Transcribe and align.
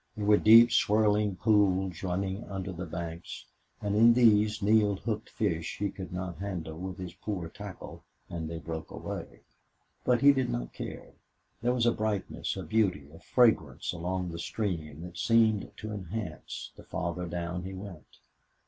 There 0.17 0.25
were 0.25 0.37
deep, 0.37 0.71
swirling 0.71 1.35
pools 1.35 2.01
running 2.01 2.43
under 2.45 2.71
the 2.71 2.87
banks, 2.87 3.45
and 3.81 3.95
in 3.95 4.13
these 4.15 4.59
Neale 4.59 4.95
hooked 4.95 5.29
fish 5.29 5.77
he 5.77 5.91
could 5.91 6.11
not 6.11 6.39
handle 6.39 6.75
with 6.79 6.97
his 6.97 7.13
poor 7.13 7.47
tackle, 7.49 8.03
and 8.27 8.49
they 8.49 8.57
broke 8.57 8.89
away. 8.89 9.41
But 10.03 10.21
he 10.21 10.33
did 10.33 10.49
not 10.49 10.73
care. 10.73 11.11
There 11.61 11.71
was 11.75 11.85
a 11.85 11.91
brightness, 11.91 12.57
a 12.57 12.63
beauty, 12.63 13.09
a 13.13 13.19
fragrance 13.19 13.93
along 13.93 14.31
the 14.31 14.39
stream 14.39 15.01
that 15.01 15.19
seemed 15.19 15.69
to 15.77 15.91
enhance 15.91 16.71
the 16.75 16.83
farther 16.83 17.27
down 17.27 17.61
he 17.65 17.73
went. 17.75 18.17